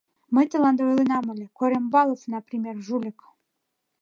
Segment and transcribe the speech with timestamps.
[0.35, 3.19] Мый тыланда ойленам ыле: Корембалов, например, жульык...